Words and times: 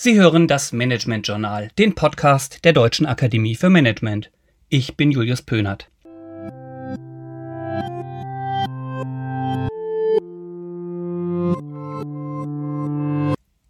Sie 0.00 0.14
hören 0.14 0.46
das 0.46 0.70
Management 0.70 1.26
Journal, 1.26 1.70
den 1.76 1.96
Podcast 1.96 2.64
der 2.64 2.72
Deutschen 2.72 3.04
Akademie 3.04 3.56
für 3.56 3.68
Management. 3.68 4.30
Ich 4.68 4.96
bin 4.96 5.10
Julius 5.10 5.42
Pönert. 5.42 5.90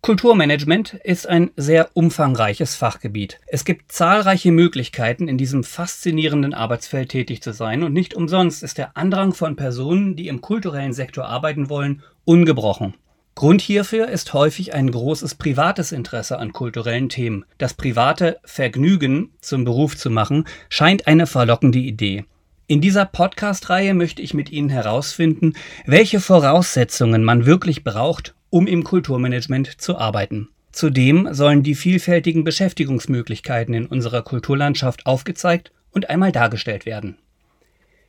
Kulturmanagement 0.02 1.00
ist 1.02 1.26
ein 1.26 1.50
sehr 1.56 1.88
umfangreiches 1.94 2.74
Fachgebiet. 2.74 3.40
Es 3.46 3.64
gibt 3.64 3.90
zahlreiche 3.90 4.52
Möglichkeiten, 4.52 5.28
in 5.28 5.38
diesem 5.38 5.64
faszinierenden 5.64 6.52
Arbeitsfeld 6.52 7.08
tätig 7.08 7.40
zu 7.40 7.54
sein 7.54 7.82
und 7.82 7.94
nicht 7.94 8.12
umsonst 8.12 8.62
ist 8.62 8.76
der 8.76 8.98
Andrang 8.98 9.32
von 9.32 9.56
Personen, 9.56 10.14
die 10.14 10.28
im 10.28 10.42
kulturellen 10.42 10.92
Sektor 10.92 11.24
arbeiten 11.24 11.70
wollen, 11.70 12.02
ungebrochen. 12.26 12.92
Grund 13.38 13.62
hierfür 13.62 14.08
ist 14.08 14.32
häufig 14.32 14.74
ein 14.74 14.90
großes 14.90 15.36
privates 15.36 15.92
Interesse 15.92 16.40
an 16.40 16.52
kulturellen 16.52 17.08
Themen. 17.08 17.44
Das 17.56 17.72
private 17.72 18.40
Vergnügen 18.42 19.30
zum 19.40 19.62
Beruf 19.62 19.96
zu 19.96 20.10
machen, 20.10 20.44
scheint 20.68 21.06
eine 21.06 21.28
verlockende 21.28 21.78
Idee. 21.78 22.24
In 22.66 22.80
dieser 22.80 23.04
Podcast-Reihe 23.04 23.94
möchte 23.94 24.22
ich 24.22 24.34
mit 24.34 24.50
Ihnen 24.50 24.70
herausfinden, 24.70 25.52
welche 25.86 26.18
Voraussetzungen 26.18 27.22
man 27.22 27.46
wirklich 27.46 27.84
braucht, 27.84 28.34
um 28.50 28.66
im 28.66 28.82
Kulturmanagement 28.82 29.80
zu 29.80 29.96
arbeiten. 29.96 30.48
Zudem 30.72 31.28
sollen 31.30 31.62
die 31.62 31.76
vielfältigen 31.76 32.42
Beschäftigungsmöglichkeiten 32.42 33.72
in 33.72 33.86
unserer 33.86 34.22
Kulturlandschaft 34.22 35.06
aufgezeigt 35.06 35.70
und 35.92 36.10
einmal 36.10 36.32
dargestellt 36.32 36.86
werden. 36.86 37.18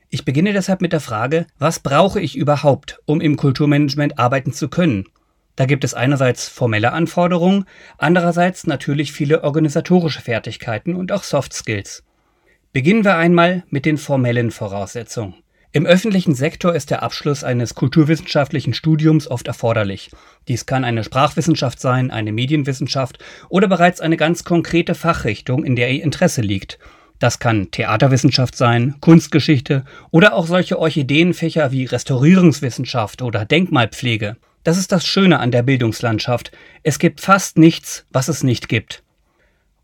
Ich 0.09 0.25
beginne 0.25 0.53
deshalb 0.53 0.81
mit 0.81 0.91
der 0.91 1.01
Frage, 1.01 1.45
was 1.59 1.77
brauche 1.77 2.19
ich 2.19 2.35
überhaupt, 2.35 2.99
um 3.05 3.21
im 3.21 3.37
Kulturmanagement 3.37 4.17
arbeiten 4.17 4.53
zu 4.53 4.67
können? 4.67 5.05
Da 5.59 5.65
gibt 5.65 5.83
es 5.83 5.93
einerseits 5.93 6.47
formelle 6.47 6.93
Anforderungen, 6.93 7.65
andererseits 7.97 8.65
natürlich 8.65 9.11
viele 9.11 9.43
organisatorische 9.43 10.21
Fertigkeiten 10.21 10.95
und 10.95 11.11
auch 11.11 11.23
Soft 11.23 11.51
Skills. 11.51 12.05
Beginnen 12.71 13.03
wir 13.03 13.17
einmal 13.17 13.65
mit 13.67 13.83
den 13.83 13.97
formellen 13.97 14.51
Voraussetzungen. 14.51 15.33
Im 15.73 15.85
öffentlichen 15.85 16.33
Sektor 16.33 16.73
ist 16.73 16.91
der 16.91 17.03
Abschluss 17.03 17.43
eines 17.43 17.75
kulturwissenschaftlichen 17.75 18.73
Studiums 18.73 19.27
oft 19.29 19.49
erforderlich. 19.49 20.11
Dies 20.47 20.65
kann 20.65 20.85
eine 20.85 21.03
Sprachwissenschaft 21.03 21.81
sein, 21.81 22.09
eine 22.09 22.31
Medienwissenschaft 22.31 23.19
oder 23.49 23.67
bereits 23.67 23.99
eine 23.99 24.15
ganz 24.15 24.45
konkrete 24.45 24.95
Fachrichtung, 24.95 25.65
in 25.65 25.75
der 25.75 25.91
ihr 25.91 26.05
Interesse 26.05 26.39
liegt. 26.39 26.79
Das 27.19 27.39
kann 27.39 27.69
Theaterwissenschaft 27.69 28.55
sein, 28.55 28.95
Kunstgeschichte 29.01 29.83
oder 30.11 30.35
auch 30.35 30.47
solche 30.47 30.79
Orchideenfächer 30.79 31.73
wie 31.73 31.83
Restaurierungswissenschaft 31.83 33.21
oder 33.21 33.43
Denkmalpflege. 33.43 34.37
Das 34.69 34.77
ist 34.77 34.91
das 34.91 35.03
Schöne 35.03 35.39
an 35.39 35.49
der 35.49 35.63
Bildungslandschaft. 35.63 36.51
Es 36.83 36.99
gibt 36.99 37.21
fast 37.21 37.57
nichts, 37.57 38.05
was 38.11 38.27
es 38.27 38.43
nicht 38.43 38.69
gibt. 38.69 39.01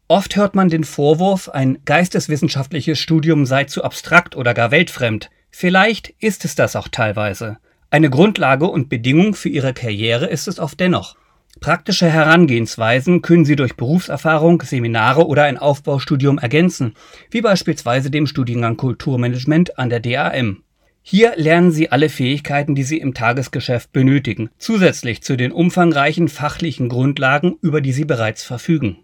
Oft 0.08 0.36
hört 0.36 0.54
man 0.54 0.70
den 0.70 0.84
Vorwurf, 0.84 1.50
ein 1.50 1.80
geisteswissenschaftliches 1.86 3.00
Studium 3.00 3.48
sei 3.48 3.64
zu 3.64 3.84
abstrakt 3.84 4.36
oder 4.36 4.54
gar 4.54 4.70
weltfremd. 4.70 5.32
Vielleicht 5.50 6.10
ist 6.20 6.46
es 6.46 6.54
das 6.54 6.76
auch 6.76 6.88
teilweise. 6.88 7.58
Eine 7.90 8.12
Grundlage 8.12 8.68
und 8.68 8.88
Bedingung 8.88 9.34
für 9.34 9.50
ihre 9.50 9.74
Karriere 9.74 10.28
ist 10.28 10.48
es 10.48 10.60
oft 10.60 10.80
dennoch. 10.80 11.16
Praktische 11.62 12.08
Herangehensweisen 12.08 13.24
können 13.24 13.46
Sie 13.46 13.56
durch 13.56 13.76
Berufserfahrung, 13.76 14.62
Seminare 14.62 15.26
oder 15.26 15.46
ein 15.46 15.58
Aufbaustudium 15.58 16.38
ergänzen, 16.38 16.94
wie 17.32 17.42
beispielsweise 17.42 18.12
dem 18.12 18.28
Studiengang 18.28 18.78
Kulturmanagement 18.78 19.80
an 19.80 19.90
der 19.90 20.02
DAM. 20.02 20.62
Hier 21.08 21.34
lernen 21.36 21.70
Sie 21.70 21.92
alle 21.92 22.10
Fähigkeiten, 22.10 22.74
die 22.74 22.82
Sie 22.82 22.98
im 22.98 23.14
Tagesgeschäft 23.14 23.94
benötigen, 23.94 24.50
zusätzlich 24.58 25.22
zu 25.22 25.38
den 25.38 25.52
umfangreichen 25.52 26.30
fachlichen 26.30 26.90
Grundlagen, 26.90 27.58
über 27.62 27.80
die 27.80 27.92
Sie 27.92 28.06
bereits 28.06 28.44
verfügen. 28.44 28.98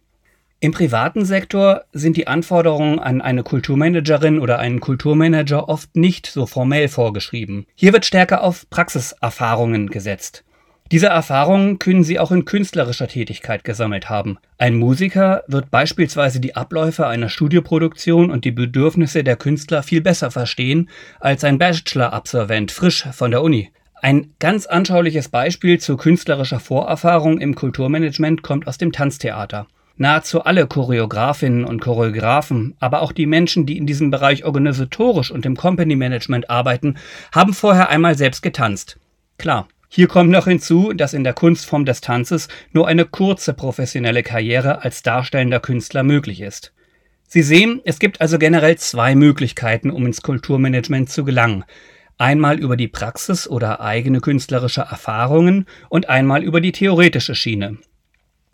Im 0.60 0.72
privaten 0.72 1.26
Sektor 1.26 1.84
sind 1.94 2.18
die 2.18 2.26
Anforderungen 2.26 2.98
an 2.98 3.22
eine 3.22 3.44
Kulturmanagerin 3.44 4.40
oder 4.40 4.58
einen 4.58 4.80
Kulturmanager 4.80 5.70
oft 5.70 5.96
nicht 5.96 6.26
so 6.26 6.48
formell 6.48 6.88
vorgeschrieben. 6.88 7.68
Hier 7.76 7.94
wird 7.94 8.06
stärker 8.08 8.44
auf 8.44 8.68
Praxiserfahrungen 8.72 9.92
gesetzt. 9.92 10.44
Diese 10.92 11.08
Erfahrungen 11.08 11.80
können 11.80 12.04
Sie 12.04 12.20
auch 12.20 12.32
in 12.32 12.44
künstlerischer 12.44 13.08
Tätigkeit 13.08 13.64
gesammelt 13.64 14.10
haben. 14.10 14.38
Ein 14.58 14.76
Musiker 14.76 15.44
wird 15.48 15.72
beispielsweise 15.72 16.42
die 16.42 16.58
Abläufe 16.58 17.08
einer 17.08 17.30
Studioproduktion 17.30 18.30
und 18.30 18.44
die 18.44 18.52
Bedürfnisse 18.52 19.24
der 19.24 19.38
Künstler 19.38 19.84
viel 19.84 20.02
besser 20.02 20.32
verstehen 20.32 20.90
als 21.22 21.46
ein 21.46 21.58
Bachelor-Absolvent 21.58 22.72
frisch 22.72 23.08
von 23.14 23.32
der 23.32 23.42
Uni. 23.42 23.72
Ein 24.02 24.34
ganz 24.40 24.66
anschauliches 24.66 25.30
Beispiel 25.30 25.80
zu 25.80 25.96
künstlerischer 25.96 26.60
Vorerfahrung 26.60 27.40
im 27.40 27.56
Kulturmanagement 27.56 28.44
kommt 28.44 28.68
aus 28.68 28.78
dem 28.78 28.92
Tanztheater. 28.92 29.68
Nahezu 29.96 30.44
alle 30.44 30.68
Choreografinnen 30.68 31.64
und 31.64 31.80
Choreografen, 31.80 32.76
aber 32.82 33.02
auch 33.02 33.14
die 33.14 33.28
Menschen, 33.28 33.66
die 33.66 33.78
in 33.78 33.86
diesem 33.86 34.12
Bereich 34.12 34.44
organisatorisch 34.44 35.32
und 35.32 35.46
im 35.46 35.56
Company 35.56 35.96
Management 35.96 36.50
arbeiten, 36.50 36.98
haben 37.32 37.54
vorher 37.54 37.90
einmal 37.90 38.18
selbst 38.18 38.42
getanzt. 38.42 39.00
Klar, 39.38 39.68
hier 39.94 40.08
kommt 40.08 40.30
noch 40.30 40.46
hinzu, 40.48 40.94
dass 40.94 41.14
in 41.14 41.26
der 41.26 41.34
Kunstform 41.34 41.84
des 41.84 42.00
Tanzes 42.00 42.48
nur 42.72 42.88
eine 42.88 43.04
kurze 43.04 43.54
professionelle 43.54 44.24
Karriere 44.24 44.84
als 44.84 45.04
darstellender 45.04 45.60
Künstler 45.60 46.04
möglich 46.04 46.40
ist. 46.40 46.72
Sie 47.28 47.42
sehen, 47.42 47.82
es 47.84 48.00
gibt 48.00 48.22
also 48.22 48.40
generell 48.40 48.78
zwei 48.78 49.16
Möglichkeiten, 49.16 49.92
um 49.92 50.06
ins 50.06 50.22
Kulturmanagement 50.22 51.10
zu 51.10 51.26
gelangen. 51.26 51.66
Einmal 52.18 52.58
über 52.58 52.78
die 52.78 52.88
Praxis 52.88 53.50
oder 53.50 53.82
eigene 53.82 54.22
künstlerische 54.22 54.80
Erfahrungen 54.80 55.66
und 55.90 56.08
einmal 56.08 56.42
über 56.42 56.62
die 56.62 56.72
theoretische 56.72 57.36
Schiene. 57.36 57.78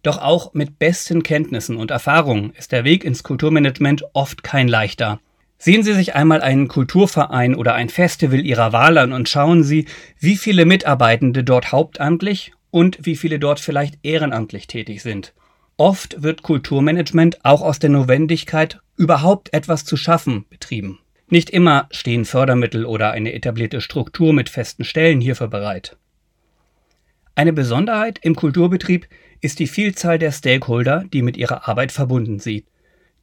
Doch 0.01 0.17
auch 0.17 0.55
mit 0.55 0.79
besten 0.79 1.21
Kenntnissen 1.21 1.77
und 1.77 1.91
Erfahrungen 1.91 2.51
ist 2.57 2.71
der 2.71 2.83
Weg 2.83 3.03
ins 3.03 3.21
Kulturmanagement 3.21 4.05
oft 4.13 4.41
kein 4.41 4.67
leichter. 4.67 5.19
Sehen 5.57 5.83
Sie 5.83 5.93
sich 5.93 6.13
einmal 6.15 6.41
einen 6.41 6.67
Kulturverein 6.67 7.55
oder 7.55 7.73
ein 7.73 7.89
Festival 7.89 8.45
Ihrer 8.45 8.73
Wahl 8.73 8.97
an 8.97 9.11
und 9.11 9.27
schauen 9.27 9.63
Sie, 9.63 9.85
wie 10.19 10.37
viele 10.37 10.65
Mitarbeitende 10.65 11.43
dort 11.43 11.71
hauptamtlich 11.71 12.53
und 12.69 12.99
wie 13.01 13.15
viele 13.15 13.39
dort 13.39 13.59
vielleicht 13.59 13.97
ehrenamtlich 14.03 14.67
tätig 14.67 15.01
sind. 15.01 15.33
Oft 15.77 16.21
wird 16.21 16.43
Kulturmanagement 16.43 17.43
auch 17.45 17.61
aus 17.61 17.79
der 17.79 17.89
Notwendigkeit, 17.89 18.79
überhaupt 18.95 19.53
etwas 19.53 19.85
zu 19.85 19.97
schaffen, 19.97 20.45
betrieben. 20.49 20.99
Nicht 21.29 21.49
immer 21.49 21.87
stehen 21.91 22.25
Fördermittel 22.25 22.85
oder 22.85 23.11
eine 23.11 23.33
etablierte 23.33 23.81
Struktur 23.81 24.33
mit 24.33 24.49
festen 24.49 24.83
Stellen 24.83 25.21
hierfür 25.21 25.47
bereit. 25.47 25.97
Eine 27.35 27.53
Besonderheit 27.53 28.19
im 28.21 28.35
Kulturbetrieb 28.35 29.07
ist 29.41 29.59
die 29.59 29.67
Vielzahl 29.67 30.17
der 30.17 30.31
Stakeholder, 30.31 31.03
die 31.11 31.21
mit 31.21 31.37
ihrer 31.37 31.67
Arbeit 31.67 31.91
verbunden 31.91 32.39
sind. 32.39 32.63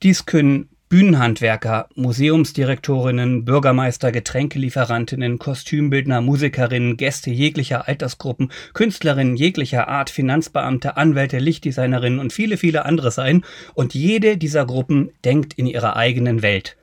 Dies 0.03 0.27
können 0.27 0.69
Bühnenhandwerker, 0.95 1.89
Museumsdirektorinnen, 1.97 3.45
Bürgermeister, 3.45 4.13
Getränkelieferantinnen, 4.13 5.41
Kostümbildner, 5.41 6.21
Musikerinnen, 6.21 6.97
Gäste 6.97 7.33
jeglicher 7.33 7.89
Altersgruppen, 7.89 8.53
Künstlerinnen 8.75 9.35
jeglicher 9.35 9.89
Art, 9.89 10.09
Finanzbeamte, 10.09 10.97
Anwälte, 10.97 11.41
Lichtdesignerinnen 11.41 12.21
und 12.21 12.33
viele, 12.33 12.57
viele 12.57 12.85
andere 12.85 13.11
sein, 13.11 13.45
und 13.75 13.95
jede 13.95 14.37
dieser 14.37 14.67
Gruppen 14.67 15.11
denkt 15.25 15.55
in 15.55 15.67
ihrer 15.67 15.97
eigenen 15.97 16.43
Welt. 16.43 16.77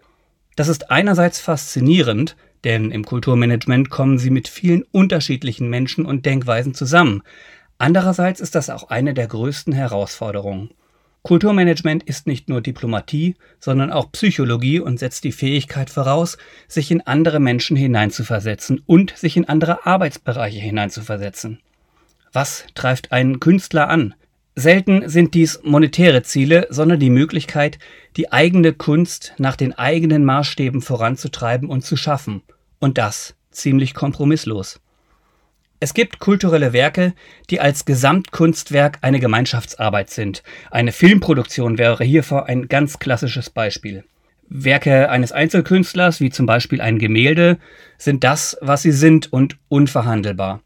Das 0.57 0.67
ist 0.67 0.91
einerseits 0.91 1.39
faszinierend, 1.39 2.35
denn 2.65 2.91
im 2.91 3.05
Kulturmanagement 3.05 3.89
kommen 3.89 4.17
sie 4.17 4.29
mit 4.29 4.49
vielen 4.49 4.83
unterschiedlichen 4.91 5.69
Menschen 5.69 6.05
und 6.05 6.25
Denkweisen 6.25 6.73
zusammen. 6.73 7.23
Andererseits 7.77 8.41
ist 8.41 8.55
das 8.55 8.69
auch 8.69 8.89
eine 8.89 9.13
der 9.13 9.27
größten 9.27 9.71
Herausforderungen. 9.71 10.71
Kulturmanagement 11.23 12.01
ist 12.03 12.25
nicht 12.25 12.49
nur 12.49 12.61
Diplomatie, 12.61 13.35
sondern 13.59 13.91
auch 13.91 14.11
Psychologie 14.11 14.79
und 14.79 14.97
setzt 14.97 15.23
die 15.23 15.31
Fähigkeit 15.31 15.91
voraus, 15.91 16.37
sich 16.67 16.89
in 16.89 17.01
andere 17.01 17.39
Menschen 17.39 17.77
hineinzuversetzen 17.77 18.81
und 18.87 19.15
sich 19.15 19.37
in 19.37 19.47
andere 19.47 19.85
Arbeitsbereiche 19.85 20.59
hineinzuversetzen. 20.59 21.59
Was 22.33 22.65
treibt 22.73 23.11
einen 23.11 23.39
Künstler 23.39 23.87
an? 23.87 24.15
Selten 24.55 25.07
sind 25.07 25.33
dies 25.35 25.61
monetäre 25.63 26.23
Ziele, 26.23 26.67
sondern 26.69 26.99
die 26.99 27.09
Möglichkeit, 27.09 27.77
die 28.17 28.31
eigene 28.31 28.73
Kunst 28.73 29.33
nach 29.37 29.55
den 29.55 29.73
eigenen 29.73 30.25
Maßstäben 30.25 30.81
voranzutreiben 30.81 31.69
und 31.69 31.85
zu 31.85 31.95
schaffen. 31.95 32.41
Und 32.79 32.97
das 32.97 33.35
ziemlich 33.51 33.93
kompromisslos. 33.93 34.81
Es 35.83 35.95
gibt 35.95 36.19
kulturelle 36.19 36.73
Werke, 36.73 37.13
die 37.49 37.59
als 37.59 37.85
Gesamtkunstwerk 37.85 38.99
eine 39.01 39.19
Gemeinschaftsarbeit 39.19 40.11
sind. 40.11 40.43
Eine 40.69 40.91
Filmproduktion 40.91 41.79
wäre 41.79 42.03
hierfür 42.03 42.45
ein 42.45 42.67
ganz 42.67 42.99
klassisches 42.99 43.49
Beispiel. 43.49 44.03
Werke 44.47 45.09
eines 45.09 45.31
Einzelkünstlers, 45.31 46.19
wie 46.19 46.29
zum 46.29 46.45
Beispiel 46.45 46.81
ein 46.81 46.99
Gemälde, 46.99 47.57
sind 47.97 48.23
das, 48.23 48.59
was 48.61 48.83
sie 48.83 48.91
sind 48.91 49.33
und 49.33 49.57
unverhandelbar. 49.69 50.61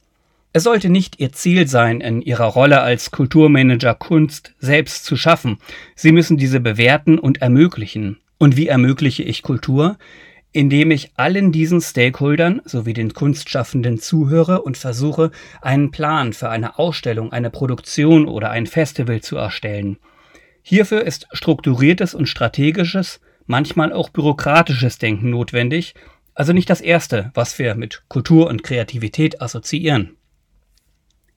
Es 0.51 0.63
sollte 0.63 0.89
nicht 0.89 1.17
ihr 1.17 1.31
Ziel 1.31 1.65
sein, 1.69 2.01
in 2.01 2.21
ihrer 2.21 2.47
Rolle 2.47 2.81
als 2.81 3.11
Kulturmanager 3.11 3.93
Kunst 3.93 4.53
selbst 4.59 5.05
zu 5.05 5.15
schaffen. 5.15 5.59
Sie 5.95 6.11
müssen 6.11 6.35
diese 6.35 6.59
bewerten 6.59 7.19
und 7.19 7.41
ermöglichen. 7.41 8.17
Und 8.37 8.57
wie 8.57 8.67
ermögliche 8.67 9.23
ich 9.23 9.43
Kultur? 9.43 9.97
Indem 10.55 10.89
ich 10.91 11.11
allen 11.17 11.51
diesen 11.51 11.81
Stakeholdern 11.81 12.61
sowie 12.63 12.93
den 12.93 13.13
Kunstschaffenden 13.13 13.99
zuhöre 13.99 14.61
und 14.61 14.77
versuche, 14.77 15.31
einen 15.61 15.91
Plan 15.91 16.31
für 16.31 16.49
eine 16.49 16.79
Ausstellung, 16.79 17.33
eine 17.33 17.49
Produktion 17.49 18.25
oder 18.25 18.51
ein 18.51 18.65
Festival 18.65 19.19
zu 19.19 19.35
erstellen. 19.35 19.97
Hierfür 20.61 21.01
ist 21.01 21.27
strukturiertes 21.33 22.15
und 22.15 22.27
strategisches, 22.27 23.19
manchmal 23.45 23.91
auch 23.91 24.07
bürokratisches 24.07 24.97
Denken 24.97 25.29
notwendig, 25.29 25.93
also 26.33 26.53
nicht 26.53 26.69
das 26.69 26.79
Erste, 26.79 27.31
was 27.33 27.59
wir 27.59 27.75
mit 27.75 28.03
Kultur 28.07 28.47
und 28.47 28.63
Kreativität 28.63 29.41
assoziieren. 29.41 30.15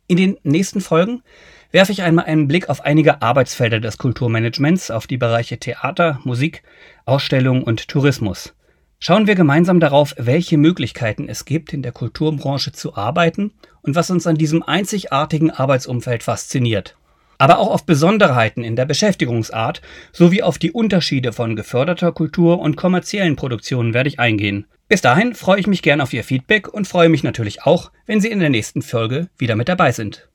In 0.06 0.16
den 0.16 0.36
nächsten 0.44 0.80
Folgen 0.80 1.24
werfe 1.72 1.90
ich 1.90 2.02
einmal 2.02 2.26
einen 2.26 2.46
Blick 2.46 2.68
auf 2.68 2.82
einige 2.82 3.20
Arbeitsfelder 3.20 3.80
des 3.80 3.98
Kulturmanagements, 3.98 4.92
auf 4.92 5.08
die 5.08 5.18
Bereiche 5.18 5.58
Theater, 5.58 6.20
Musik, 6.22 6.62
Ausstellung 7.04 7.64
und 7.64 7.88
Tourismus. 7.88 8.54
Schauen 9.00 9.28
wir 9.28 9.36
gemeinsam 9.36 9.78
darauf, 9.78 10.14
welche 10.18 10.58
Möglichkeiten 10.58 11.28
es 11.28 11.44
gibt, 11.44 11.72
in 11.72 11.82
der 11.82 11.92
Kulturbranche 11.92 12.72
zu 12.72 12.96
arbeiten 12.96 13.52
und 13.80 13.94
was 13.94 14.10
uns 14.10 14.26
an 14.26 14.34
diesem 14.34 14.64
einzigartigen 14.64 15.52
Arbeitsumfeld 15.52 16.24
fasziniert. 16.24 16.96
Aber 17.38 17.60
auch 17.60 17.70
auf 17.70 17.86
Besonderheiten 17.86 18.64
in 18.64 18.74
der 18.74 18.86
Beschäftigungsart 18.86 19.82
sowie 20.12 20.42
auf 20.42 20.58
die 20.58 20.72
Unterschiede 20.72 21.32
von 21.32 21.54
geförderter 21.54 22.10
Kultur 22.10 22.58
und 22.58 22.76
kommerziellen 22.76 23.36
Produktionen 23.36 23.94
werde 23.94 24.08
ich 24.08 24.18
eingehen. 24.18 24.66
Bis 24.88 25.00
dahin 25.00 25.36
freue 25.36 25.60
ich 25.60 25.68
mich 25.68 25.82
gern 25.82 26.00
auf 26.00 26.12
Ihr 26.12 26.24
Feedback 26.24 26.66
und 26.66 26.88
freue 26.88 27.08
mich 27.08 27.22
natürlich 27.22 27.62
auch, 27.62 27.92
wenn 28.06 28.20
Sie 28.20 28.28
in 28.28 28.40
der 28.40 28.50
nächsten 28.50 28.82
Folge 28.82 29.28
wieder 29.38 29.54
mit 29.54 29.68
dabei 29.68 29.92
sind. 29.92 30.28